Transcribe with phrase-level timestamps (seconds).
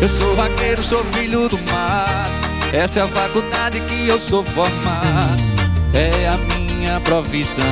[0.00, 2.30] Eu sou vaqueiro, sou filho do mar.
[2.72, 5.42] Essa é a faculdade que eu sou formado.
[5.92, 7.64] É a minha profissão.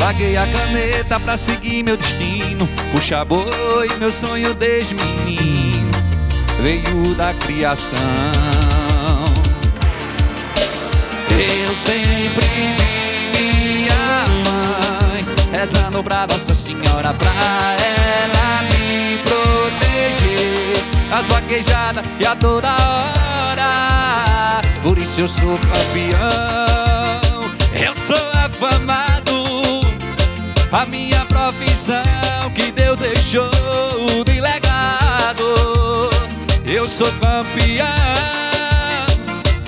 [0.00, 2.66] Larguei a caneta pra seguir meu destino.
[2.90, 5.90] Puxa boi, meu sonho desde menino.
[6.62, 7.98] Veio da criação.
[11.30, 12.46] Eu sempre
[13.34, 18.17] vi minha mãe rezando pra Nossa Senhora pra ela
[21.50, 24.60] E a toda hora.
[24.82, 26.18] Por isso eu sou campeão.
[27.72, 29.80] Eu sou afamado.
[30.70, 32.02] A minha profissão
[32.54, 33.48] que Deus deixou
[34.26, 36.10] de legado.
[36.66, 37.86] Eu sou campeão.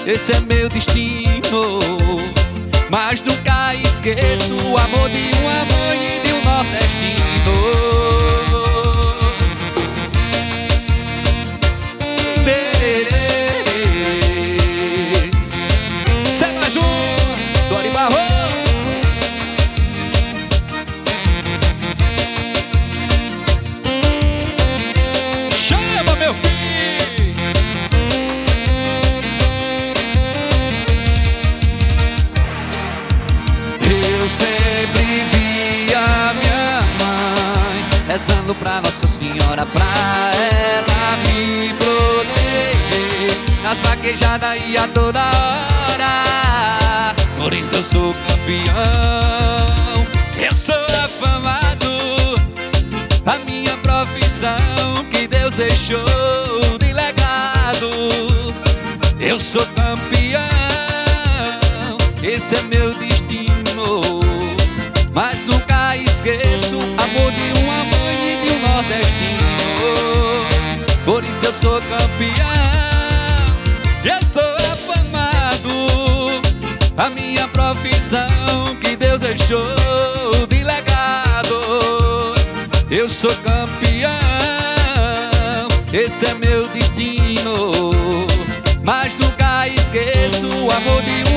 [0.07, 1.79] Esse é meu destino.
[2.91, 8.50] Mas nunca esqueço o amor de uma mãe e de um nordestino.
[38.11, 39.87] Rezando pra Nossa Senhora pra
[40.35, 47.15] ela me proteger nas vaquejadas e a toda hora.
[47.37, 48.75] Por isso eu sou campeão,
[50.37, 52.35] eu sou afamado.
[53.25, 54.57] A minha profissão
[55.13, 56.05] que Deus deixou
[56.81, 57.91] de legado.
[59.21, 60.41] Eu sou campeão,
[62.25, 63.10] esse é meu destino.
[71.11, 72.47] Por isso eu sou campeão,
[74.05, 75.69] eu sou afamado.
[76.97, 78.29] A minha profissão
[78.81, 79.67] que Deus deixou
[80.49, 81.61] de legado.
[82.89, 84.13] Eu sou campeão,
[85.93, 87.73] esse é meu destino.
[88.85, 91.30] Mas nunca esqueço o amor de